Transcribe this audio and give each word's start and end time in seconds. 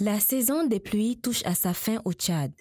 La 0.00 0.18
saison 0.18 0.66
des 0.66 0.80
pluies 0.80 1.18
touche 1.18 1.44
à 1.44 1.54
sa 1.54 1.72
fin 1.72 2.00
au 2.04 2.12
Tchad. 2.12 2.52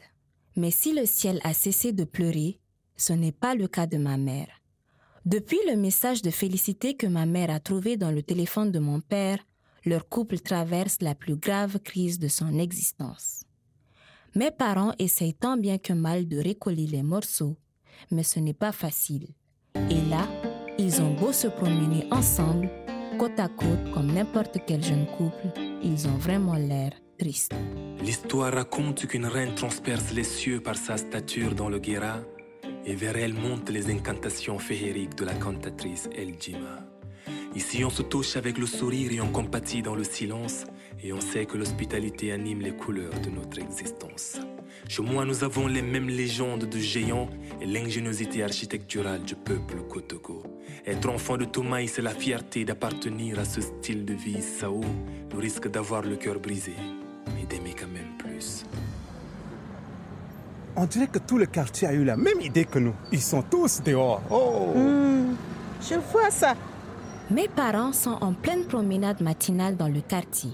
Mais 0.56 0.70
si 0.70 0.94
le 0.94 1.08
ciel 1.08 1.40
a 1.44 1.56
cessé 1.56 1.92
de 1.92 2.04
pleurer, 2.04 2.60
ce 2.96 3.12
n'est 3.12 3.32
pas 3.32 3.56
le 3.56 3.68
cas 3.68 3.88
de 3.88 3.98
ma 3.98 4.18
mère. 4.18 4.50
Depuis 5.26 5.58
le 5.68 5.76
message 5.76 6.22
de 6.22 6.30
félicité 6.30 6.96
que 6.96 7.08
ma 7.08 7.26
mère 7.26 7.50
a 7.50 7.60
trouvé 7.60 7.98
dans 7.98 8.12
le 8.12 8.22
téléphone 8.22 8.72
de 8.72 8.78
mon 8.78 9.02
père, 9.02 9.40
leur 9.84 10.08
couple 10.08 10.40
traverse 10.40 10.98
la 11.02 11.16
plus 11.16 11.36
grave 11.36 11.80
crise 11.80 12.20
de 12.20 12.28
son 12.28 12.60
existence. 12.60 13.44
Mes 14.36 14.52
parents 14.52 14.94
essayent 15.00 15.34
tant 15.34 15.58
bien 15.58 15.80
que 15.80 15.94
mal 15.94 16.28
de 16.28 16.38
récoller 16.38 16.86
les 16.86 17.04
morceaux, 17.04 17.58
mais 18.12 18.24
ce 18.24 18.40
n'est 18.40 18.54
pas 18.54 18.72
facile. 18.72 19.30
Et 19.90 20.02
là, 20.08 20.28
ils 20.78 21.02
ont 21.02 21.16
beau 21.16 21.32
se 21.32 21.48
promener 21.48 22.06
ensemble, 22.12 22.70
côte 23.18 23.40
à 23.40 23.48
côte 23.48 23.92
comme 23.92 24.14
n'importe 24.14 24.60
quel 24.68 24.84
jeune 24.84 25.08
couple, 25.18 25.48
ils 25.84 26.08
ont 26.08 26.18
vraiment 26.18 26.56
l'air 26.56 26.92
L'histoire 27.20 28.54
raconte 28.54 29.06
qu'une 29.08 29.26
reine 29.26 29.56
transperce 29.56 30.12
les 30.14 30.24
cieux 30.24 30.60
par 30.60 30.76
sa 30.76 30.98
stature 30.98 31.56
dans 31.56 31.70
le 31.70 31.80
Guéra, 31.80 32.20
et 32.86 32.96
vers 32.96 33.16
elle 33.16 33.34
montent 33.34 33.70
les 33.70 33.90
incantations 33.90 34.60
féeriques 34.60 35.16
de 35.16 35.24
la 35.24 35.34
cantatrice 35.34 36.10
El 36.16 36.34
Jima. 36.40 36.86
Ici, 37.56 37.86
on 37.86 37.90
se 37.90 38.02
touche 38.02 38.36
avec 38.36 38.58
le 38.58 38.66
sourire 38.66 39.12
et 39.12 39.22
on 39.22 39.32
compatit 39.32 39.82
dans 39.82 39.96
le 39.96 40.04
silence, 40.04 40.66
et 41.04 41.14
on 41.14 41.22
sait 41.22 41.46
que 41.46 41.56
l'hospitalité 41.56 42.32
anime 42.32 42.62
les 42.62 42.76
couleurs 42.76 43.20
de 43.22 43.30
notre 43.30 43.60
existence. 43.60 44.40
Chez 44.90 45.04
moi, 45.04 45.24
nous 45.24 45.44
avons 45.44 45.68
les 45.68 45.84
mêmes 45.84 46.10
légendes 46.10 46.68
de 46.68 46.80
géants 46.80 47.30
et 47.62 47.66
l'ingéniosité 47.66 48.44
architecturale 48.44 49.24
du 49.24 49.36
peuple 49.36 49.84
Kotoko. 49.88 50.44
Être 50.86 51.10
enfant 51.10 51.38
de 51.38 51.46
Toumaï, 51.46 51.88
c'est 51.88 52.02
la 52.02 52.14
fierté 52.14 52.66
d'appartenir 52.66 53.40
à 53.40 53.46
ce 53.46 53.62
style 53.62 54.04
de 54.04 54.14
vie 54.14 54.42
Sao, 54.42 54.82
le 55.32 55.38
risque 55.38 55.70
d'avoir 55.70 56.02
le 56.02 56.16
cœur 56.16 56.40
brisé, 56.40 56.74
mais 57.36 57.46
d'aimer 57.46 57.76
quand 57.80 57.88
même 57.88 58.18
plus. 58.18 58.66
On 60.76 60.86
dirait 60.86 61.08
que 61.08 61.20
tout 61.20 61.38
le 61.38 61.46
quartier 61.46 61.88
a 61.88 61.94
eu 61.94 62.04
la 62.04 62.18
même 62.18 62.42
idée 62.42 62.66
que 62.66 62.80
nous. 62.80 62.96
Ils 63.12 63.22
sont 63.22 63.44
tous 63.44 63.82
dehors. 63.84 64.22
Oh 64.32 64.72
Hmm, 64.76 65.36
je 65.82 65.96
vois 66.12 66.32
ça. 66.32 66.56
Mes 67.30 67.48
parents 67.48 67.94
sont 67.94 68.18
en 68.22 68.34
pleine 68.34 68.66
promenade 68.66 69.22
matinale 69.22 69.78
dans 69.78 69.88
le 69.88 70.02
quartier. 70.02 70.52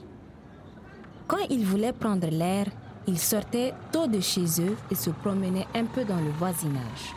Quand 1.27 1.45
ils 1.49 1.65
voulaient 1.65 1.93
prendre 1.93 2.27
l'air, 2.29 2.65
ils 3.07 3.17
sortaient 3.19 3.73
tôt 3.91 4.07
de 4.07 4.19
chez 4.19 4.45
eux 4.61 4.75
et 4.91 4.95
se 4.95 5.09
promenaient 5.09 5.67
un 5.73 5.85
peu 5.85 6.03
dans 6.03 6.19
le 6.19 6.31
voisinage. 6.37 7.15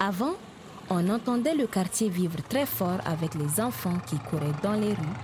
Avant, 0.00 0.34
on 0.90 1.08
entendait 1.08 1.54
le 1.54 1.66
quartier 1.66 2.08
vivre 2.08 2.38
très 2.48 2.66
fort 2.66 2.98
avec 3.04 3.34
les 3.34 3.60
enfants 3.60 3.98
qui 4.06 4.18
couraient 4.18 4.58
dans 4.62 4.72
les 4.74 4.92
rues, 4.92 5.18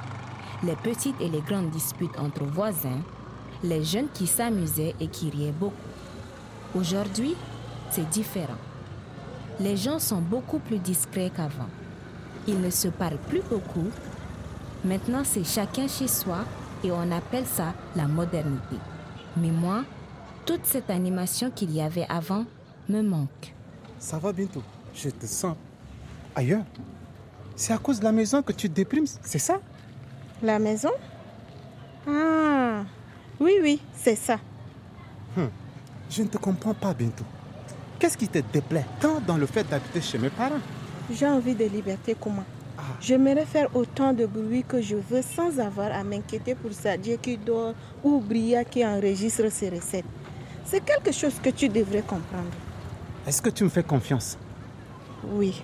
les 0.64 0.76
petites 0.76 1.20
et 1.20 1.28
les 1.28 1.40
grandes 1.40 1.70
disputes 1.70 2.18
entre 2.18 2.44
voisins, 2.44 3.00
les 3.62 3.84
jeunes 3.84 4.08
qui 4.12 4.26
s'amusaient 4.26 4.94
et 5.00 5.08
qui 5.08 5.30
riaient 5.30 5.52
beaucoup. 5.52 5.74
Aujourd'hui, 6.74 7.34
c'est 7.90 8.08
différent. 8.08 8.58
Les 9.58 9.76
gens 9.76 9.98
sont 9.98 10.20
beaucoup 10.20 10.58
plus 10.58 10.78
discrets 10.78 11.30
qu'avant. 11.34 11.68
Ils 12.46 12.60
ne 12.60 12.70
se 12.70 12.88
parlent 12.88 13.18
plus 13.28 13.42
beaucoup. 13.50 13.90
Maintenant, 14.84 15.22
c'est 15.24 15.44
chacun 15.44 15.88
chez 15.88 16.08
soi 16.08 16.38
et 16.82 16.90
on 16.90 17.12
appelle 17.12 17.46
ça 17.46 17.74
la 17.96 18.06
modernité. 18.06 18.76
Mais 19.36 19.50
moi, 19.50 19.84
toute 20.46 20.64
cette 20.64 20.88
animation 20.88 21.50
qu'il 21.50 21.72
y 21.72 21.82
avait 21.82 22.06
avant 22.08 22.46
me 22.88 23.02
manque. 23.02 23.54
Ça 23.98 24.18
va 24.18 24.32
bientôt. 24.32 24.62
Je 24.94 25.10
te 25.10 25.26
sens 25.26 25.56
ailleurs. 26.34 26.64
C'est 27.54 27.74
à 27.74 27.78
cause 27.78 27.98
de 27.98 28.04
la 28.04 28.12
maison 28.12 28.42
que 28.42 28.52
tu 28.52 28.70
te 28.70 28.74
déprimes, 28.74 29.06
c'est 29.06 29.38
ça? 29.38 29.60
La 30.42 30.58
maison? 30.58 30.90
Ah, 32.08 32.84
oui, 33.40 33.52
oui, 33.62 33.80
c'est 33.94 34.16
ça. 34.16 34.38
Je 36.10 36.22
ne 36.22 36.28
te 36.28 36.38
comprends 36.38 36.74
pas, 36.74 36.92
Bintou. 36.92 37.24
Qu'est-ce 37.98 38.16
qui 38.16 38.28
te 38.28 38.38
déplaît 38.52 38.86
tant 39.00 39.20
dans 39.20 39.36
le 39.36 39.46
fait 39.46 39.64
d'habiter 39.68 40.00
chez 40.00 40.18
mes 40.18 40.30
parents? 40.30 40.60
J'ai 41.12 41.26
envie 41.26 41.54
de 41.54 41.64
liberté 41.64 42.16
comment 42.18 42.44
J'aimerais 43.00 43.44
faire 43.44 43.68
autant 43.74 44.12
de 44.12 44.26
bruit 44.26 44.64
que 44.66 44.80
je 44.80 44.96
veux 44.96 45.22
sans 45.22 45.58
avoir 45.58 45.92
à 45.92 46.02
m'inquiéter 46.02 46.54
pour 46.54 46.72
Sadia 46.72 47.16
qui 47.16 47.36
dort 47.36 47.74
ou 48.02 48.20
Bria 48.20 48.64
qui 48.64 48.84
enregistre 48.84 49.50
ses 49.50 49.70
recettes. 49.70 50.04
C'est 50.64 50.84
quelque 50.84 51.12
chose 51.12 51.34
que 51.42 51.50
tu 51.50 51.68
devrais 51.68 52.02
comprendre. 52.02 52.50
Est-ce 53.26 53.42
que 53.42 53.50
tu 53.50 53.64
me 53.64 53.68
fais 53.68 53.82
confiance? 53.82 54.38
Oui. 55.32 55.62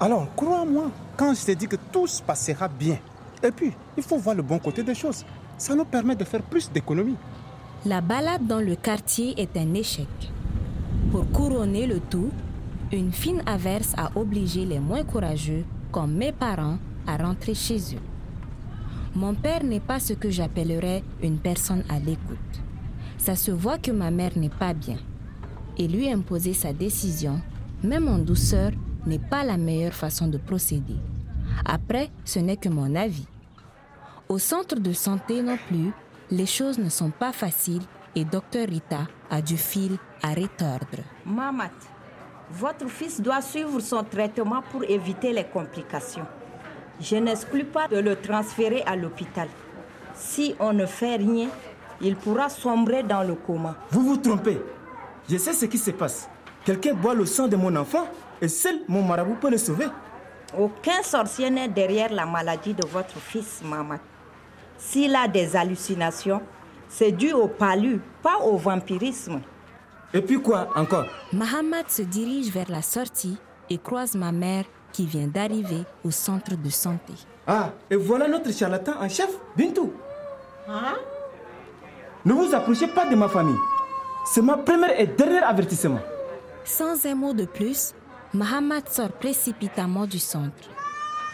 Alors, 0.00 0.28
crois-moi, 0.36 0.90
quand 1.16 1.34
je 1.34 1.44
te 1.44 1.52
dis 1.52 1.66
que 1.66 1.76
tout 1.92 2.06
se 2.06 2.22
passera 2.22 2.68
bien. 2.68 2.98
Et 3.42 3.50
puis, 3.50 3.72
il 3.96 4.02
faut 4.02 4.16
voir 4.16 4.34
le 4.34 4.42
bon 4.42 4.58
côté 4.58 4.82
des 4.82 4.94
choses. 4.94 5.24
Ça 5.58 5.74
nous 5.74 5.84
permet 5.84 6.16
de 6.16 6.24
faire 6.24 6.42
plus 6.42 6.70
d'économies. 6.70 7.16
La 7.86 8.00
balade 8.00 8.46
dans 8.46 8.60
le 8.60 8.76
quartier 8.76 9.34
est 9.40 9.56
un 9.56 9.74
échec. 9.74 10.08
Pour 11.10 11.30
couronner 11.30 11.86
le 11.86 12.00
tout, 12.00 12.30
une 12.92 13.12
fine 13.12 13.42
averse 13.46 13.94
a 13.96 14.10
obligé 14.16 14.64
les 14.64 14.78
moins 14.78 15.04
courageux, 15.04 15.64
comme 15.92 16.14
mes 16.14 16.32
parents, 16.32 16.78
à 17.06 17.16
rentrer 17.16 17.54
chez 17.54 17.78
eux. 17.94 18.02
Mon 19.14 19.34
père 19.34 19.62
n'est 19.62 19.80
pas 19.80 20.00
ce 20.00 20.12
que 20.12 20.30
j'appellerais 20.30 21.02
une 21.22 21.38
personne 21.38 21.84
à 21.88 21.98
l'écoute. 21.98 22.38
Ça 23.18 23.36
se 23.36 23.50
voit 23.50 23.78
que 23.78 23.90
ma 23.90 24.10
mère 24.10 24.36
n'est 24.36 24.48
pas 24.48 24.74
bien. 24.74 24.98
Et 25.78 25.86
lui 25.88 26.10
imposer 26.10 26.52
sa 26.52 26.72
décision, 26.72 27.40
même 27.82 28.08
en 28.08 28.18
douceur, 28.18 28.72
n'est 29.06 29.18
pas 29.18 29.44
la 29.44 29.56
meilleure 29.56 29.92
façon 29.92 30.26
de 30.26 30.38
procéder. 30.38 30.96
Après, 31.64 32.10
ce 32.24 32.38
n'est 32.38 32.56
que 32.56 32.68
mon 32.68 32.94
avis. 32.94 33.26
Au 34.28 34.38
centre 34.38 34.76
de 34.76 34.92
santé 34.94 35.42
non 35.42 35.58
plus, 35.68 35.92
les 36.30 36.46
choses 36.46 36.78
ne 36.78 36.88
sont 36.88 37.10
pas 37.10 37.32
faciles 37.32 37.82
et 38.16 38.24
Dr 38.24 38.66
Rita 38.68 39.06
a 39.30 39.42
du 39.42 39.58
fil 39.58 39.98
à 40.22 40.28
retordre. 40.28 41.02
Mamat, 41.26 41.70
votre 42.50 42.88
fils 42.88 43.20
doit 43.20 43.42
suivre 43.42 43.80
son 43.80 44.02
traitement 44.02 44.62
pour 44.72 44.82
éviter 44.84 45.32
les 45.32 45.44
complications. 45.44 46.26
Je 47.00 47.16
n'exclus 47.16 47.64
pas 47.64 47.86
de 47.86 47.98
le 47.98 48.16
transférer 48.16 48.82
à 48.86 48.96
l'hôpital. 48.96 49.48
Si 50.14 50.54
on 50.58 50.72
ne 50.72 50.86
fait 50.86 51.16
rien, 51.16 51.48
il 52.00 52.16
pourra 52.16 52.48
sombrer 52.48 53.02
dans 53.02 53.24
le 53.24 53.34
coma. 53.34 53.76
Vous 53.90 54.04
vous 54.06 54.16
trompez. 54.16 54.60
Je 55.28 55.36
sais 55.36 55.52
ce 55.52 55.66
qui 55.66 55.78
se 55.78 55.90
passe. 55.90 56.28
Quelqu'un 56.64 56.94
boit 56.94 57.14
le 57.14 57.26
sang 57.26 57.46
de 57.46 57.56
mon 57.56 57.76
enfant 57.76 58.06
et 58.40 58.48
seul 58.48 58.80
mon 58.88 59.02
marabout 59.02 59.34
peut 59.34 59.50
le 59.50 59.58
sauver. 59.58 59.86
Aucun 60.58 61.02
sorcier 61.02 61.50
n'est 61.50 61.68
derrière 61.68 62.12
la 62.12 62.24
maladie 62.24 62.72
de 62.72 62.86
votre 62.86 63.18
fils, 63.18 63.60
Mamat. 63.62 63.98
S'il 64.78 65.14
a 65.14 65.28
des 65.28 65.56
hallucinations, 65.56 66.42
c'est 66.88 67.12
dû 67.12 67.32
au 67.32 67.48
palu, 67.48 68.00
pas 68.22 68.38
au 68.38 68.56
vampirisme. 68.56 69.40
Et 70.12 70.20
puis 70.20 70.40
quoi 70.40 70.68
encore? 70.76 71.06
Mahamad 71.32 71.88
se 71.88 72.02
dirige 72.02 72.50
vers 72.52 72.70
la 72.70 72.82
sortie 72.82 73.36
et 73.68 73.78
croise 73.78 74.14
ma 74.14 74.30
mère 74.30 74.64
qui 74.92 75.06
vient 75.06 75.26
d'arriver 75.26 75.82
au 76.04 76.10
centre 76.10 76.54
de 76.56 76.70
santé. 76.70 77.14
Ah, 77.46 77.72
et 77.90 77.96
voilà 77.96 78.28
notre 78.28 78.52
charlatan 78.52 78.92
en 79.00 79.08
chef, 79.08 79.30
Bintou. 79.56 79.92
Hein? 80.68 80.94
Ne 82.24 82.32
vous 82.32 82.54
approchez 82.54 82.86
pas 82.86 83.06
de 83.06 83.16
ma 83.16 83.28
famille. 83.28 83.58
C'est 84.24 84.40
ma 84.40 84.56
première 84.56 84.98
et 84.98 85.06
dernier 85.06 85.42
avertissement. 85.42 86.00
Sans 86.64 87.04
un 87.04 87.14
mot 87.14 87.34
de 87.34 87.44
plus, 87.44 87.92
Mahamad 88.32 88.88
sort 88.88 89.12
précipitamment 89.12 90.06
du 90.06 90.18
centre. 90.18 90.70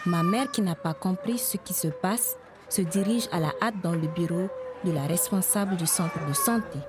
Ma 0.05 0.23
mère, 0.23 0.51
qui 0.51 0.61
n'a 0.61 0.75
pas 0.75 0.93
compris 0.93 1.37
ce 1.37 1.57
qui 1.57 1.73
se 1.73 1.87
passe, 1.87 2.35
se 2.71 2.81
dirige 2.81 3.27
à 3.31 3.39
la 3.39 3.53
hâte 3.61 3.81
dans 3.83 3.91
le 3.91 4.07
bureau 4.07 4.47
de 4.85 4.91
la 4.91 5.03
responsable 5.03 5.75
du 5.75 5.85
centre 5.85 6.25
de 6.25 6.33
santé. 6.33 6.79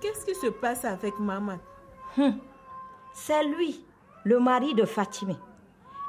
Qu'est-ce 0.00 0.24
qui 0.24 0.34
se 0.34 0.46
passe 0.46 0.84
avec 0.84 1.18
maman? 1.18 1.58
C'est 3.12 3.44
lui, 3.44 3.84
le 4.24 4.38
mari 4.38 4.74
de 4.74 4.84
Fatimé. 4.84 5.36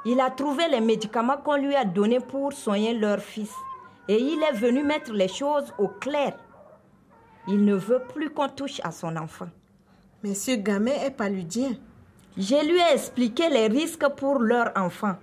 Il 0.06 0.22
a 0.22 0.30
trouvé 0.30 0.68
les 0.70 0.80
médicaments 0.80 1.38
qu'on 1.38 1.58
lui 1.58 1.76
a 1.76 1.84
donnés 1.84 2.20
pour 2.20 2.54
soigner 2.54 2.94
leur 2.94 3.20
fils. 3.20 3.54
Et 4.08 4.22
il 4.22 4.42
est 4.44 4.56
venu 4.56 4.84
mettre 4.84 5.12
les 5.12 5.28
choses 5.28 5.74
au 5.78 5.88
clair. 5.88 6.38
Il 7.48 7.66
ne 7.66 7.76
veut 7.76 8.04
plus 8.14 8.30
qu'on 8.30 8.48
touche 8.48 8.80
à 8.84 8.92
son 8.92 9.18
enfant. 9.18 9.50
Mais 10.24 10.34
ce 10.34 10.52
gamin 10.52 10.94
est 10.94 11.12
paludien. 11.12 11.72
Je 12.38 12.56
lui 12.66 12.80
ai 12.80 12.94
expliqué 12.94 13.50
les 13.50 13.68
risques 13.68 14.08
pour 14.10 14.40
leur 14.40 14.72
enfant. 14.76 15.16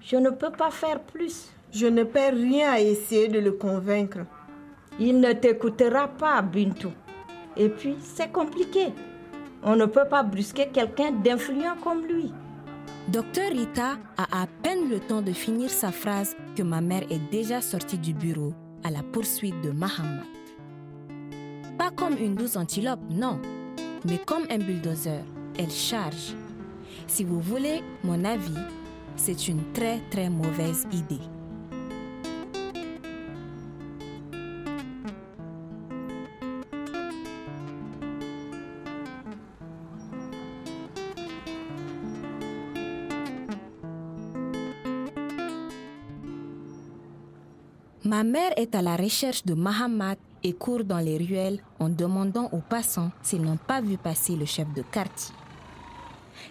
Je 0.00 0.16
ne 0.16 0.30
peux 0.30 0.52
pas 0.52 0.70
faire 0.70 1.00
plus. 1.00 1.50
Je 1.74 1.86
ne 1.88 2.04
perds 2.04 2.34
rien 2.34 2.70
à 2.70 2.80
essayer 2.80 3.26
de 3.26 3.40
le 3.40 3.50
convaincre. 3.50 4.20
Il 5.00 5.18
ne 5.18 5.32
t'écoutera 5.32 6.06
pas, 6.06 6.40
Bintou. 6.40 6.92
Et 7.56 7.68
puis, 7.68 7.96
c'est 8.00 8.30
compliqué. 8.30 8.92
On 9.64 9.74
ne 9.74 9.86
peut 9.86 10.06
pas 10.08 10.22
brusquer 10.22 10.68
quelqu'un 10.72 11.10
d'influent 11.10 11.74
comme 11.82 12.06
lui. 12.06 12.32
Docteur 13.08 13.50
Rita 13.50 13.96
a 14.16 14.42
à 14.42 14.46
peine 14.62 14.88
le 14.88 15.00
temps 15.00 15.20
de 15.20 15.32
finir 15.32 15.68
sa 15.68 15.90
phrase 15.90 16.36
que 16.54 16.62
ma 16.62 16.80
mère 16.80 17.02
est 17.10 17.30
déjà 17.32 17.60
sortie 17.60 17.98
du 17.98 18.14
bureau 18.14 18.54
à 18.84 18.90
la 18.90 19.02
poursuite 19.02 19.60
de 19.62 19.70
Mahamad. 19.70 20.22
Pas 21.76 21.90
comme 21.90 22.16
une 22.18 22.36
douce 22.36 22.56
antilope, 22.56 23.00
non, 23.10 23.40
mais 24.04 24.18
comme 24.24 24.44
un 24.48 24.58
bulldozer. 24.58 25.24
Elle 25.58 25.70
charge. 25.70 26.34
Si 27.08 27.24
vous 27.24 27.40
voulez 27.40 27.82
mon 28.04 28.24
avis, 28.24 28.58
c'est 29.16 29.48
une 29.48 29.72
très 29.72 30.00
très 30.10 30.30
mauvaise 30.30 30.86
idée. 30.92 31.33
Ma 48.06 48.22
mère 48.22 48.52
est 48.58 48.74
à 48.74 48.82
la 48.82 48.96
recherche 48.96 49.46
de 49.46 49.54
Mahamat 49.54 50.16
et 50.42 50.52
court 50.52 50.84
dans 50.84 50.98
les 50.98 51.16
ruelles 51.16 51.60
en 51.80 51.88
demandant 51.88 52.50
aux 52.52 52.60
passants 52.60 53.10
s'ils 53.22 53.40
n'ont 53.40 53.56
pas 53.56 53.80
vu 53.80 53.96
passer 53.96 54.36
le 54.36 54.44
chef 54.44 54.70
de 54.74 54.82
quartier. 54.82 55.34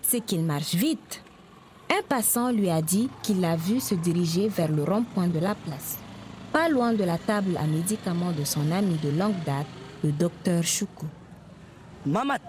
C'est 0.01 0.21
qu'il 0.21 0.43
marche 0.43 0.73
vite. 0.73 1.21
Un 1.91 2.01
passant 2.09 2.49
lui 2.49 2.71
a 2.71 2.81
dit 2.81 3.07
qu'il 3.21 3.39
l'a 3.39 3.55
vu 3.55 3.79
se 3.79 3.93
diriger 3.93 4.47
vers 4.47 4.71
le 4.71 4.83
rond-point 4.83 5.27
de 5.27 5.37
la 5.37 5.53
place, 5.53 5.99
pas 6.51 6.69
loin 6.69 6.91
de 6.91 7.03
la 7.03 7.19
table 7.19 7.55
à 7.57 7.67
médicaments 7.67 8.31
de 8.31 8.43
son 8.43 8.71
ami 8.71 8.97
de 9.03 9.11
longue 9.11 9.43
date, 9.45 9.67
le 10.03 10.11
docteur 10.11 10.63
Choukou. 10.63 11.05
Mamat, 12.03 12.39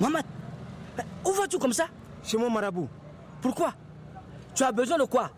Mamat, 0.00 0.22
où 1.26 1.32
vas-tu 1.32 1.58
comme 1.58 1.74
ça? 1.74 1.88
Chez 2.24 2.38
mon 2.38 2.48
marabout. 2.48 2.88
Pourquoi? 3.42 3.74
Tu 4.54 4.62
as 4.62 4.72
besoin 4.72 4.96
de 4.96 5.04
quoi? 5.04 5.30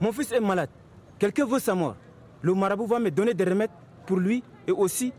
Mon 0.00 0.10
fils 0.10 0.32
est 0.32 0.40
malade. 0.40 0.70
Quelqu'un 1.16 1.46
veut 1.46 1.60
sa 1.60 1.76
mort. 1.76 1.94
Le 2.42 2.54
marabout 2.54 2.86
va 2.86 2.98
me 2.98 3.10
donner 3.10 3.34
des 3.34 3.44
remèdes 3.44 3.70
pour 4.06 4.18
lui 4.18 4.42
et 4.66 4.72
aussi 4.72 5.12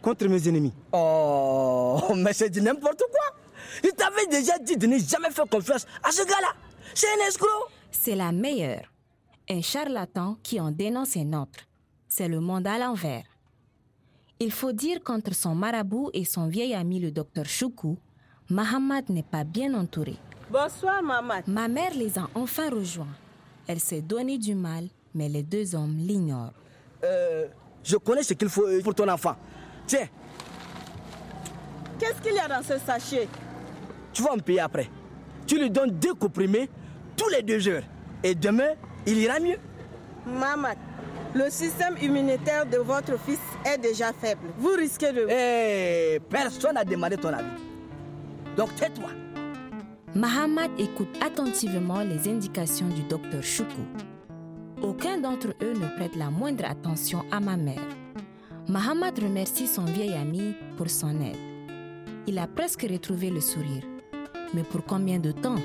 contre 0.00 0.26
mes 0.28 0.48
ennemis. 0.48 0.72
Oh, 0.92 2.00
mais 2.16 2.32
c'est 2.32 2.50
du 2.50 2.60
n'importe 2.62 3.02
quoi. 3.10 3.36
Il 3.82 3.90
t'avait 3.92 4.26
déjà 4.26 4.58
dit 4.58 4.76
de 4.76 4.86
ne 4.86 4.98
jamais 4.98 5.30
faire 5.30 5.46
confiance 5.46 5.86
à 6.02 6.10
ce 6.10 6.22
gars-là. 6.22 6.54
C'est 6.94 7.08
un 7.08 7.26
escroc. 7.28 7.48
C'est 7.90 8.14
la 8.14 8.32
meilleure. 8.32 8.92
Un 9.50 9.60
charlatan 9.60 10.36
qui 10.42 10.60
en 10.60 10.70
dénonce 10.70 11.16
un 11.16 11.32
autre. 11.32 11.60
C'est 12.08 12.28
le 12.28 12.40
monde 12.40 12.66
à 12.66 12.78
l'envers. 12.78 13.24
Il 14.40 14.52
faut 14.52 14.72
dire 14.72 15.00
qu'entre 15.02 15.34
son 15.34 15.54
marabout 15.54 16.10
et 16.14 16.24
son 16.24 16.46
vieil 16.46 16.74
ami 16.74 17.00
le 17.00 17.10
docteur 17.10 17.44
Choukou, 17.44 17.98
Mahamad 18.50 19.08
n'est 19.10 19.22
pas 19.24 19.44
bien 19.44 19.74
entouré. 19.74 20.16
Bonsoir, 20.50 21.02
maman. 21.02 21.40
Ma 21.46 21.66
mère 21.68 21.92
les 21.94 22.18
a 22.18 22.28
enfin 22.34 22.70
rejoints. 22.70 23.16
Elle 23.66 23.80
s'est 23.80 24.00
donné 24.00 24.38
du 24.38 24.54
mal, 24.54 24.88
mais 25.14 25.28
les 25.28 25.42
deux 25.42 25.74
hommes 25.74 25.96
l'ignorent. 25.96 26.52
Euh, 27.04 27.46
je 27.82 27.96
connais 27.96 28.22
ce 28.22 28.34
qu'il 28.34 28.48
faut 28.48 28.66
pour 28.82 28.94
ton 28.94 29.08
enfant. 29.08 29.36
Tiens, 29.86 30.08
Qu'est-ce 31.98 32.22
qu'il 32.22 32.34
y 32.34 32.38
a 32.38 32.46
dans 32.46 32.62
ce 32.62 32.78
sachet? 32.78 33.28
Tu 34.12 34.22
vas 34.22 34.36
me 34.36 34.40
payer 34.40 34.60
après. 34.60 34.88
Tu 35.46 35.58
lui 35.58 35.70
donnes 35.70 35.90
deux 35.90 36.14
comprimés 36.14 36.70
tous 37.16 37.28
les 37.28 37.42
deux 37.42 37.66
heures. 37.68 37.82
Et 38.22 38.34
demain, 38.34 38.74
il 39.06 39.18
ira 39.18 39.40
mieux. 39.40 39.56
Maman, 40.26 40.74
le 41.34 41.50
système 41.50 41.96
immunitaire 42.00 42.66
de 42.66 42.78
votre 42.78 43.18
fils 43.20 43.40
est 43.64 43.78
déjà 43.78 44.12
faible. 44.12 44.42
Vous 44.58 44.72
risquez 44.76 45.12
de... 45.12 45.26
Eh, 45.28 46.20
personne 46.30 46.74
n'a 46.74 46.84
demandé 46.84 47.16
ton 47.16 47.32
avis. 47.32 47.46
Donc 48.56 48.74
tais-toi. 48.76 49.10
Mahamad 50.14 50.70
écoute 50.78 51.08
attentivement 51.24 52.02
les 52.02 52.28
indications 52.28 52.88
du 52.88 53.02
docteur 53.02 53.42
Choukou. 53.42 53.84
Aucun 54.82 55.18
d'entre 55.18 55.48
eux 55.60 55.72
ne 55.72 55.96
prête 55.96 56.14
la 56.14 56.30
moindre 56.30 56.64
attention 56.64 57.24
à 57.32 57.40
ma 57.40 57.56
mère. 57.56 57.82
Mahamad 58.68 59.18
remercie 59.18 59.66
son 59.66 59.84
vieil 59.84 60.12
ami 60.14 60.54
pour 60.76 60.88
son 60.88 61.20
aide. 61.20 61.36
Il 62.28 62.38
a 62.38 62.46
presque 62.46 62.86
retrouvé 62.88 63.30
le 63.30 63.40
sourire. 63.40 63.82
Mais 64.54 64.62
pour 64.62 64.84
combien 64.84 65.18
de 65.18 65.32
temps? 65.32 65.56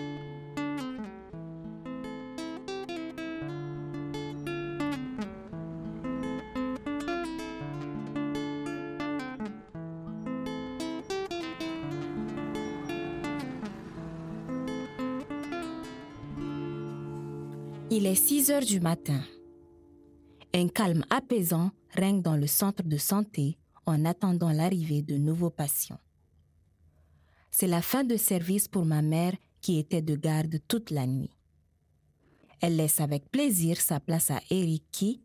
Il 17.96 18.08
est 18.08 18.16
6 18.16 18.50
heures 18.50 18.66
du 18.66 18.80
matin. 18.80 19.22
Un 20.52 20.68
calme 20.68 21.06
apaisant 21.12 21.70
règne 21.92 22.24
dans 22.24 22.36
le 22.36 22.48
centre 22.48 22.82
de 22.82 22.98
santé 22.98 23.60
en 23.86 24.04
attendant 24.04 24.52
l'arrivée 24.52 25.04
de 25.04 25.16
nouveaux 25.16 25.52
patients. 25.52 26.00
C'est 27.52 27.68
la 27.68 27.84
fin 27.84 28.04
de 28.04 28.18
service 28.18 28.68
pour 28.68 28.84
ma 28.84 29.04
mère 29.04 29.36
qui 29.62 29.78
était 29.78 30.02
de 30.02 30.16
garde 30.16 30.60
toute 30.68 30.90
la 30.90 31.06
nuit. 31.06 31.30
Elle 32.62 32.78
laisse 32.78 33.00
avec 33.00 33.30
plaisir 33.30 33.80
sa 33.80 34.00
place 34.00 34.32
à 34.32 34.42
Eric 34.50 34.86
qui, 34.92 35.22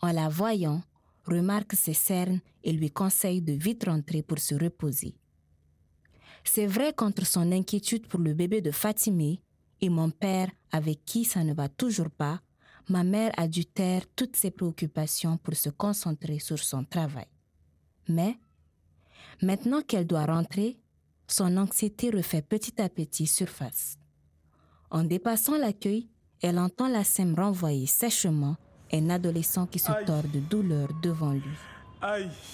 en 0.00 0.12
la 0.12 0.28
voyant, 0.28 0.82
remarque 1.24 1.72
ses 1.72 1.94
cernes 1.94 2.40
et 2.62 2.70
lui 2.70 2.92
conseille 2.92 3.42
de 3.42 3.54
vite 3.54 3.86
rentrer 3.86 4.22
pour 4.22 4.38
se 4.38 4.54
reposer. 4.54 5.16
C'est 6.44 6.66
vrai 6.66 6.92
qu'entre 6.92 7.26
son 7.26 7.50
inquiétude 7.50 8.06
pour 8.06 8.20
le 8.20 8.34
bébé 8.34 8.60
de 8.60 8.70
Fatimé 8.70 9.40
et 9.84 9.90
mon 9.90 10.08
père 10.08 10.48
avec 10.72 11.04
qui 11.04 11.24
ça 11.24 11.44
ne 11.44 11.52
va 11.52 11.68
toujours 11.68 12.10
pas, 12.10 12.40
ma 12.88 13.04
mère 13.04 13.32
a 13.36 13.46
dû 13.46 13.66
taire 13.66 14.02
toutes 14.16 14.34
ses 14.34 14.50
préoccupations 14.50 15.36
pour 15.36 15.54
se 15.54 15.68
concentrer 15.68 16.38
sur 16.38 16.58
son 16.58 16.84
travail. 16.84 17.26
Mais, 18.08 18.38
maintenant 19.42 19.82
qu'elle 19.82 20.06
doit 20.06 20.24
rentrer, 20.24 20.78
son 21.26 21.56
anxiété 21.58 22.10
refait 22.10 22.40
petit 22.40 22.80
à 22.80 22.88
petit 22.88 23.26
surface. 23.26 23.98
En 24.90 25.04
dépassant 25.04 25.58
l'accueil, 25.58 26.08
elle 26.40 26.58
entend 26.58 26.88
la 26.88 27.04
sème 27.04 27.34
renvoyer 27.34 27.86
sèchement 27.86 28.56
un 28.90 29.10
adolescent 29.10 29.66
qui 29.66 29.78
se 29.78 29.92
Aïe. 29.92 30.04
tord 30.06 30.22
de 30.32 30.40
douleur 30.40 30.88
devant 31.02 31.32
lui. 31.32 31.42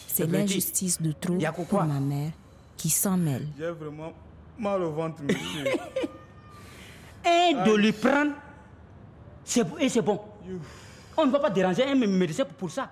C'est 0.08 0.26
l'injustice 0.26 1.00
de 1.00 1.12
trop 1.12 1.38
pour 1.68 1.84
ma 1.84 2.00
mère 2.00 2.32
qui 2.76 2.90
s'en 2.90 3.16
mêle. 3.16 3.46
j'ai 3.56 3.70
vraiment 3.70 4.12
mal 4.58 4.82
au 4.82 4.92
ventre, 4.92 5.22
monsieur. 5.22 5.64
Un 7.24 7.64
de 7.64 7.74
lui 7.74 7.92
prendre, 7.92 8.32
c'est 9.44 9.64
et 9.78 9.88
c'est 9.88 10.02
bon. 10.02 10.20
On 11.16 11.26
ne 11.26 11.30
va 11.30 11.38
pas 11.38 11.50
déranger 11.50 11.84
un 11.84 11.94
médecin 11.94 12.44
pour- 12.58 12.70
ça. 12.70 12.88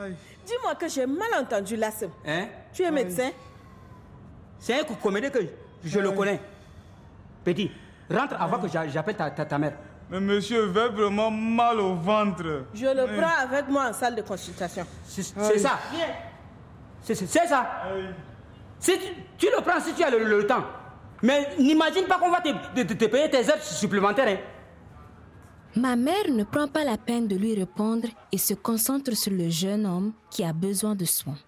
Aïe. 0.00 0.14
Dis-moi 0.46 0.74
que 0.76 0.88
j'ai 0.88 1.06
mal 1.06 1.28
entendu 1.40 1.76
là. 1.76 1.90
Hein? 2.26 2.46
Tu 2.72 2.82
es 2.82 2.90
médecin? 2.90 3.30
C'est 4.58 4.80
un 4.80 4.84
comédien 4.84 5.30
que 5.30 5.40
je 5.84 5.98
le 5.98 6.12
connais. 6.12 6.40
Petit, 7.44 7.70
rentre 8.10 8.40
avant 8.40 8.58
que 8.60 8.68
j'a- 8.68 8.86
j'appelle 8.88 9.16
ta, 9.16 9.30
ta, 9.30 9.44
ta 9.44 9.58
mère. 9.58 9.72
Mais 10.10 10.20
monsieur, 10.20 10.66
j'ai 10.72 10.88
vraiment 10.88 11.30
mal 11.30 11.80
au 11.80 11.94
ventre. 11.94 12.66
Je 12.74 12.86
le 12.86 13.18
prends 13.20 13.42
avec 13.42 13.68
moi 13.68 13.88
en 13.88 13.92
salle 13.92 14.14
de 14.14 14.22
consultation. 14.22 14.86
C'est 15.04 15.22
ça. 15.58 15.78
C'est 17.02 17.14
ça. 17.26 17.66
Si 18.78 18.92
tu, 18.98 19.06
tu 19.38 19.46
le 19.46 19.60
prends 19.62 19.80
si 19.80 19.92
tu 19.94 20.04
as 20.04 20.10
le, 20.10 20.22
le 20.24 20.46
temps. 20.46 20.64
Mais 21.22 21.48
n'imagine 21.58 22.04
pas 22.06 22.18
qu'on 22.18 22.30
va 22.30 22.40
te, 22.40 23.04
payer 23.06 23.30
tes 23.30 23.48
heures 23.48 23.62
supplémentaires. 23.62 24.28
hein. 24.28 24.38
Ma 25.76 25.96
mère 25.96 26.28
ne 26.30 26.44
prend 26.44 26.68
pas 26.68 26.84
la 26.84 26.98
peine 26.98 27.28
de 27.28 27.36
lui 27.36 27.54
répondre 27.54 28.08
et 28.30 28.38
se 28.38 28.52
concentre 28.54 29.16
sur 29.16 29.32
le 29.32 29.48
jeune 29.48 29.86
homme 29.86 30.12
qui 30.30 30.44
a 30.44 30.52
besoin 30.52 30.94
de 30.94 31.04
soins. 31.06 31.38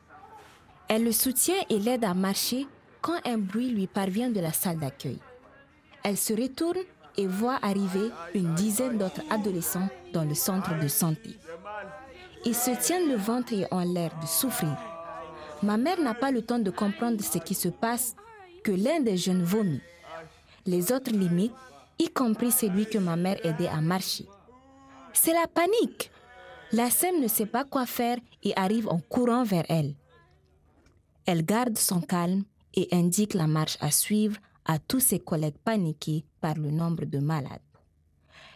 Elle 0.88 1.04
le 1.04 1.12
soutient 1.12 1.62
et 1.68 1.78
l'aide 1.78 2.04
à 2.04 2.14
marcher 2.14 2.66
quand 3.02 3.18
un 3.26 3.36
bruit 3.36 3.70
lui 3.70 3.86
parvient 3.86 4.30
de 4.30 4.40
la 4.40 4.52
salle 4.52 4.78
d'accueil. 4.78 5.18
Elle 6.02 6.16
se 6.16 6.32
retourne 6.32 6.78
et 7.16 7.26
voit 7.26 7.58
arriver 7.62 8.10
une 8.34 8.54
dizaine 8.54 8.96
d'autres 8.96 9.22
adolescents 9.30 9.88
dans 10.12 10.24
le 10.24 10.34
centre 10.34 10.78
de 10.80 10.88
santé. 10.88 11.38
Ils 12.46 12.54
se 12.54 12.70
tiennent 12.70 13.08
le 13.08 13.16
ventre 13.16 13.52
et 13.52 13.66
ont 13.70 13.80
l'air 13.92 14.10
de 14.20 14.26
souffrir. 14.26 14.76
Ma 15.62 15.76
mère 15.76 16.00
n'a 16.00 16.14
pas 16.14 16.30
le 16.30 16.42
temps 16.42 16.58
de 16.58 16.70
comprendre 16.70 17.22
ce 17.22 17.38
qui 17.38 17.54
se 17.54 17.68
passe 17.68 18.14
que 18.64 18.72
l'un 18.72 19.00
des 19.00 19.16
jeunes 19.16 19.44
vomit. 19.44 19.82
Les 20.66 20.90
autres 20.90 21.12
limitent, 21.12 21.52
y 21.98 22.08
compris 22.08 22.50
celui 22.50 22.86
que 22.86 22.98
ma 22.98 23.14
mère 23.14 23.38
aidait 23.46 23.68
à 23.68 23.80
marcher. 23.80 24.26
C'est 25.12 25.34
la 25.34 25.46
panique. 25.46 26.10
La 26.72 26.90
Sème 26.90 27.20
ne 27.20 27.28
sait 27.28 27.46
pas 27.46 27.64
quoi 27.64 27.86
faire 27.86 28.18
et 28.42 28.56
arrive 28.56 28.88
en 28.88 28.98
courant 28.98 29.44
vers 29.44 29.66
elle. 29.68 29.94
Elle 31.26 31.44
garde 31.44 31.78
son 31.78 32.00
calme 32.00 32.44
et 32.74 32.88
indique 32.90 33.34
la 33.34 33.46
marche 33.46 33.76
à 33.80 33.90
suivre 33.90 34.38
à 34.64 34.78
tous 34.78 35.00
ses 35.00 35.20
collègues 35.20 35.58
paniqués 35.64 36.24
par 36.40 36.54
le 36.54 36.70
nombre 36.70 37.04
de 37.04 37.18
malades. 37.18 37.60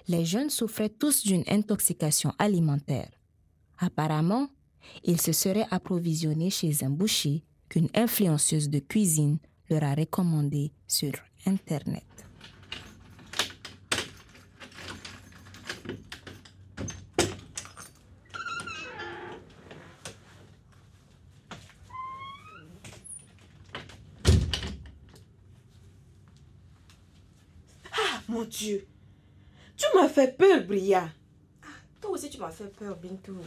Les 0.08 0.24
jeunes 0.24 0.50
souffraient 0.50 0.88
tous 0.88 1.22
d'une 1.22 1.44
intoxication 1.48 2.32
alimentaire. 2.38 3.10
Apparemment, 3.78 4.48
ils 5.04 5.20
se 5.20 5.32
seraient 5.32 5.66
approvisionnés 5.70 6.50
chez 6.50 6.82
un 6.82 6.90
boucher 6.90 7.44
qu'une 7.68 7.90
influenceuse 7.94 8.70
de 8.70 8.78
cuisine 8.78 9.38
leur 9.70 9.84
a 9.84 9.94
recommandé 9.94 10.72
sur 10.86 11.12
Internet. 11.46 12.04
Mon 28.28 28.44
Dieu. 28.44 28.86
Tu 29.76 29.86
m'as 29.94 30.08
fait 30.08 30.36
peur, 30.36 30.62
Bria. 30.66 31.08
Toi 32.00 32.10
aussi, 32.10 32.28
tu 32.28 32.38
m'as 32.38 32.50
fait 32.50 32.70
peur, 32.74 32.94
Bintou. 32.96 33.38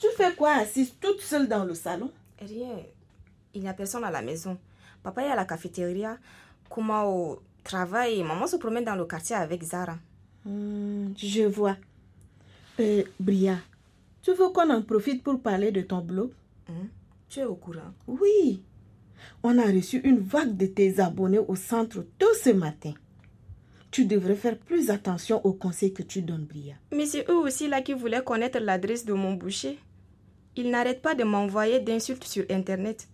Tu 0.00 0.06
fais 0.16 0.34
quoi 0.34 0.56
assise 0.56 0.92
toute 1.00 1.20
seule 1.20 1.48
dans 1.48 1.64
le 1.64 1.74
salon? 1.74 2.10
Rien. 2.40 2.82
Il 3.54 3.62
n'y 3.62 3.68
a 3.68 3.74
personne 3.74 4.02
à 4.02 4.10
la 4.10 4.22
maison. 4.22 4.58
Papa 5.02 5.22
est 5.22 5.30
à 5.30 5.36
la 5.36 5.44
cafétéria, 5.44 6.18
Kuma 6.70 7.04
au 7.06 7.40
travail? 7.64 8.22
Maman 8.22 8.46
se 8.46 8.56
promène 8.56 8.84
dans 8.84 8.96
le 8.96 9.04
quartier 9.04 9.36
avec 9.36 9.62
Zara. 9.62 9.96
Hmm, 10.44 11.08
Je 11.16 11.42
vois. 11.44 11.76
Euh, 12.80 13.02
Bria, 13.18 13.58
tu 14.22 14.32
veux 14.32 14.48
qu'on 14.50 14.70
en 14.70 14.82
profite 14.82 15.22
pour 15.22 15.40
parler 15.40 15.72
de 15.72 15.82
ton 15.82 15.98
blog 16.00 16.30
Hein? 16.68 16.86
Tu 17.28 17.40
es 17.40 17.44
au 17.44 17.54
courant 17.56 17.92
Oui. 18.06 18.62
On 19.42 19.58
a 19.58 19.64
reçu 19.64 19.98
une 20.04 20.20
vague 20.20 20.56
de 20.56 20.66
tes 20.66 21.00
abonnés 21.00 21.38
au 21.38 21.56
centre 21.56 22.04
tôt 22.18 22.32
ce 22.42 22.50
matin. 22.50 22.92
Tu 23.90 24.04
devrais 24.04 24.34
faire 24.34 24.58
plus 24.58 24.90
attention 24.90 25.44
aux 25.44 25.54
conseils 25.54 25.92
que 25.94 26.02
tu 26.02 26.20
donnes, 26.22 26.44
Bria. 26.44 26.74
Mais 26.92 27.06
c'est 27.06 27.28
eux 27.30 27.36
aussi 27.36 27.68
là 27.68 27.80
qui 27.82 27.94
voulaient 27.94 28.22
connaître 28.22 28.58
l'adresse 28.60 29.04
de 29.06 29.14
mon 29.14 29.32
boucher. 29.34 29.78
Ils 30.56 30.70
n'arrêtent 30.70 31.02
pas 31.02 31.14
de 31.14 31.24
m'envoyer 31.24 31.80
d'insultes 31.80 32.24
sur 32.24 32.44
Internet. 32.50 33.08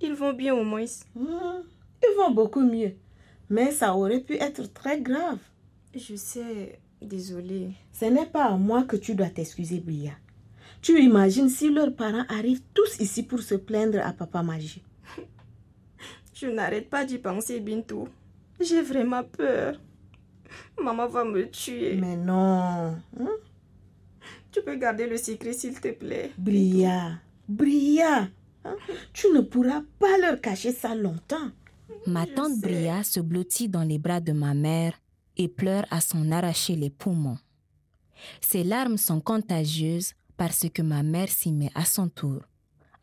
Ils 0.00 0.14
vont 0.14 0.32
bien 0.32 0.54
au 0.54 0.64
moins. 0.64 0.84
Hmm, 1.14 1.62
ils 2.02 2.16
vont 2.16 2.30
beaucoup 2.32 2.60
mieux. 2.62 2.94
Mais 3.50 3.70
ça 3.70 3.94
aurait 3.94 4.20
pu 4.20 4.34
être 4.34 4.72
très 4.72 5.00
grave. 5.00 5.38
Je 5.94 6.16
sais, 6.16 6.78
désolée. 7.00 7.70
Ce 7.92 8.04
n'est 8.06 8.26
pas 8.26 8.46
à 8.46 8.56
moi 8.56 8.82
que 8.84 8.96
tu 8.96 9.14
dois 9.14 9.28
t'excuser, 9.30 9.80
Bria. 9.80 10.12
Tu 10.82 11.00
imagines 11.02 11.48
si 11.48 11.70
leurs 11.70 11.94
parents 11.94 12.24
arrivent 12.28 12.62
tous 12.74 12.98
ici 13.00 13.22
pour 13.22 13.40
se 13.40 13.54
plaindre 13.54 14.00
à 14.04 14.12
Papa 14.12 14.42
Magie. 14.42 14.82
Je 16.34 16.46
n'arrête 16.48 16.90
pas 16.90 17.04
d'y 17.04 17.18
penser, 17.18 17.60
Bintou. 17.60 18.08
J'ai 18.60 18.82
vraiment 18.82 19.24
peur. 19.24 19.80
Maman 20.80 21.06
va 21.06 21.24
me 21.24 21.48
tuer. 21.50 21.96
Mais 21.96 22.16
non. 22.16 22.96
hein? 23.18 23.36
Tu 24.52 24.62
peux 24.62 24.76
garder 24.76 25.06
le 25.06 25.16
secret, 25.16 25.52
s'il 25.52 25.80
te 25.80 25.88
plaît. 25.92 26.32
Bria, 26.38 27.18
Bria, 27.48 28.18
hein? 28.22 28.30
Tu 29.12 29.28
ne 29.32 29.40
pourras 29.40 29.82
pas 29.98 30.18
leur 30.18 30.40
cacher 30.40 30.72
ça 30.72 30.94
longtemps. 30.94 31.50
Ma 32.06 32.26
tante 32.26 32.60
Bria 32.60 33.02
se 33.04 33.20
blottit 33.20 33.68
dans 33.68 33.82
les 33.82 33.98
bras 33.98 34.20
de 34.20 34.32
ma 34.32 34.54
mère 34.54 34.94
et 35.36 35.48
pleure 35.48 35.84
à 35.90 36.00
s'en 36.00 36.30
arracher 36.30 36.76
les 36.76 36.90
poumons. 36.90 37.38
Ses 38.40 38.64
larmes 38.64 38.96
sont 38.96 39.20
contagieuses 39.20 40.14
parce 40.36 40.66
que 40.72 40.82
ma 40.82 41.02
mère 41.02 41.28
s'y 41.28 41.52
met 41.52 41.70
à 41.74 41.84
son 41.84 42.08
tour, 42.08 42.40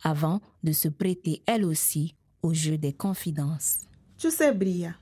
avant 0.03 0.41
de 0.63 0.71
se 0.71 0.87
prêter 0.87 1.43
elle 1.45 1.65
aussi 1.65 2.15
au 2.41 2.53
jeu 2.53 2.77
des 2.77 2.93
confidences. 2.93 3.81
Tu 4.17 4.31
sais, 4.31 4.51
Bria, 4.53 4.95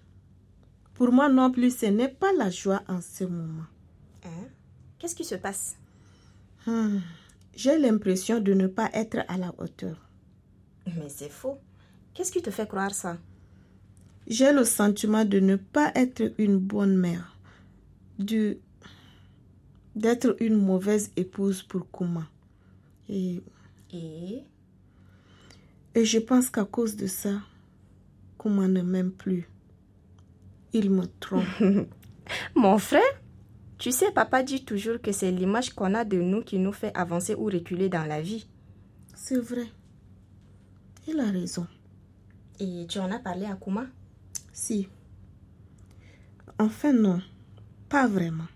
pour 0.93 1.11
moi 1.11 1.29
non 1.29 1.51
plus, 1.51 1.77
ce 1.77 1.85
n'est 1.85 2.09
pas 2.09 2.33
la 2.37 2.49
joie 2.49 2.83
en 2.87 2.99
ce 3.01 3.23
moment. 3.23 3.63
Hein? 4.25 4.47
Qu'est-ce 4.97 5.15
qui 5.15 5.23
se 5.23 5.35
passe? 5.35 5.77
Hmm, 6.67 6.99
J'ai 7.55 7.77
l'impression 7.79 8.39
de 8.41 8.53
ne 8.53 8.67
pas 8.67 8.89
être 8.93 9.19
à 9.29 9.37
la 9.37 9.53
hauteur. 9.57 10.08
Mais 10.97 11.09
c'est 11.09 11.29
faux. 11.29 11.57
Qu'est-ce 12.13 12.31
qui 12.31 12.41
te 12.41 12.49
fait 12.51 12.67
croire 12.67 12.93
ça? 12.93 13.17
J'ai 14.27 14.51
le 14.53 14.63
sentiment 14.63 15.25
de 15.25 15.39
ne 15.39 15.55
pas 15.55 15.91
être 15.95 16.33
une 16.37 16.57
bonne 16.57 16.97
mère, 16.97 17.37
de 18.19 18.57
d'être 19.95 20.35
une 20.39 20.55
mauvaise 20.55 21.11
épouse 21.17 21.63
pour 21.63 21.89
Kuma. 21.91 22.27
Et, 23.09 23.41
Et? 23.91 24.43
et 25.95 26.05
je 26.05 26.19
pense 26.19 26.49
qu'à 26.49 26.63
cause 26.65 26.95
de 26.95 27.07
ça, 27.07 27.41
Kuma 28.37 28.67
ne 28.67 28.81
m'aime 28.81 29.11
plus. 29.11 29.49
Il 30.73 30.91
me 30.91 31.05
trompe. 31.19 31.45
Mon 32.55 32.77
frère 32.77 33.01
Tu 33.79 33.91
sais, 33.91 34.11
papa 34.11 34.43
dit 34.43 34.63
toujours 34.63 35.01
que 35.01 35.11
c'est 35.11 35.31
l'image 35.31 35.73
qu'on 35.73 35.95
a 35.95 36.05
de 36.05 36.17
nous 36.21 36.43
qui 36.43 36.59
nous 36.59 36.73
fait 36.73 36.95
avancer 36.95 37.33
ou 37.35 37.45
reculer 37.45 37.89
dans 37.89 38.05
la 38.05 38.21
vie. 38.21 38.47
C'est 39.15 39.39
vrai. 39.39 39.67
Il 41.11 41.19
a 41.19 41.31
raison. 41.31 41.65
Et 42.59 42.85
tu 42.87 42.99
en 42.99 43.11
as 43.11 43.17
parlé 43.17 43.45
à 43.45 43.55
Kuma? 43.55 43.87
Si. 44.53 44.87
Enfin 46.59 46.93
non, 46.93 47.19
pas 47.87 48.07
vraiment. 48.07 48.47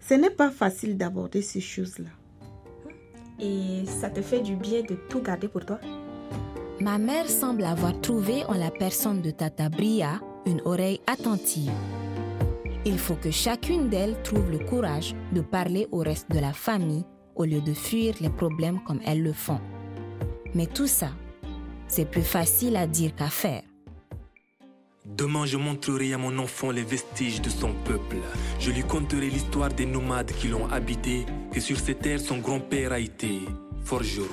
Ce 0.00 0.12
n'est 0.12 0.28
pas 0.28 0.50
facile 0.50 0.98
d'aborder 0.98 1.40
ces 1.40 1.60
choses-là. 1.62 2.10
Et 3.40 3.86
ça 3.86 4.10
te 4.10 4.20
fait 4.20 4.40
du 4.40 4.56
bien 4.56 4.82
de 4.82 4.96
tout 5.08 5.22
garder 5.22 5.48
pour 5.48 5.64
toi? 5.64 5.80
Ma 6.80 6.98
mère 6.98 7.30
semble 7.30 7.64
avoir 7.64 7.98
trouvé 8.02 8.44
en 8.44 8.54
la 8.54 8.70
personne 8.70 9.22
de 9.22 9.30
Tata 9.30 9.70
Bria 9.70 10.20
une 10.44 10.60
oreille 10.66 11.00
attentive. 11.06 11.72
Il 12.84 12.98
faut 12.98 13.14
que 13.14 13.30
chacune 13.30 13.88
d'elles 13.88 14.20
trouve 14.24 14.50
le 14.50 14.58
courage 14.58 15.14
de 15.32 15.40
parler 15.40 15.88
au 15.90 15.98
reste 15.98 16.30
de 16.30 16.38
la 16.38 16.52
famille 16.52 17.04
au 17.34 17.44
lieu 17.44 17.60
de 17.62 17.72
fuir 17.72 18.14
les 18.20 18.30
problèmes 18.30 18.80
comme 18.86 19.00
elles 19.06 19.22
le 19.22 19.32
font. 19.32 19.60
Mais 20.54 20.66
tout 20.66 20.86
ça, 20.86 21.10
c'est 21.88 22.08
plus 22.08 22.22
facile 22.22 22.76
à 22.76 22.86
dire 22.86 23.14
qu'à 23.16 23.28
faire. 23.28 23.62
Demain, 25.04 25.46
je 25.46 25.56
montrerai 25.56 26.12
à 26.12 26.18
mon 26.18 26.38
enfant 26.38 26.70
les 26.70 26.82
vestiges 26.82 27.40
de 27.40 27.48
son 27.48 27.72
peuple. 27.84 28.18
Je 28.60 28.70
lui 28.70 28.82
conterai 28.82 29.30
l'histoire 29.30 29.70
des 29.70 29.86
nomades 29.86 30.30
qui 30.32 30.48
l'ont 30.48 30.68
habité, 30.70 31.24
que 31.50 31.60
sur 31.60 31.78
ces 31.78 31.94
terres 31.94 32.20
son 32.20 32.38
grand-père 32.38 32.92
a 32.92 33.00
été 33.00 33.40
forgeron, 33.84 34.26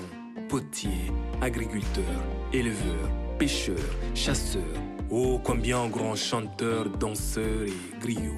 potier, 0.50 1.12
agriculteur, 1.42 2.04
éleveur, 2.52 3.10
pêcheur, 3.40 3.80
chasseur. 4.14 4.62
Oh, 5.10 5.40
combien 5.44 5.88
grand 5.88 6.16
chanteur, 6.16 6.90
danseur 6.90 7.64
et 7.68 8.00
griot. 8.00 8.34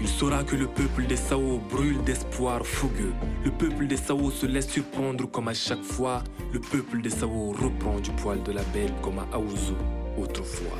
Il 0.00 0.08
saura 0.08 0.44
que 0.44 0.56
le 0.56 0.66
peuple 0.66 1.06
des 1.06 1.16
Sao 1.16 1.58
brûle 1.70 2.02
d'espoir 2.04 2.66
fougueux. 2.66 3.12
Le 3.44 3.50
peuple 3.50 3.86
des 3.86 3.98
Sao 3.98 4.30
se 4.30 4.46
laisse 4.46 4.68
surprendre 4.68 5.30
comme 5.30 5.48
à 5.48 5.54
chaque 5.54 5.82
fois. 5.82 6.24
Le 6.52 6.60
peuple 6.60 7.02
des 7.02 7.10
Sao 7.10 7.52
reprend 7.52 8.00
du 8.00 8.10
poil 8.12 8.42
de 8.42 8.52
la 8.52 8.62
belle 8.72 8.94
comme 9.02 9.18
à 9.18 9.26
Aouzou 9.32 9.76
autrefois. 10.18 10.76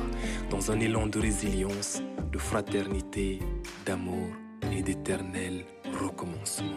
Dans 0.49 0.71
un 0.71 0.79
élan 0.79 1.07
de 1.07 1.19
résilience, 1.19 2.01
de 2.31 2.37
fraternité, 2.37 3.39
d'amour 3.85 4.27
et 4.71 4.81
d'éternel 4.81 5.65
recommencement. 5.99 6.67